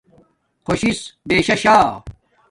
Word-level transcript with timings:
خوشی 0.65 0.91
سس 0.93 1.11
بیششا 1.27 1.77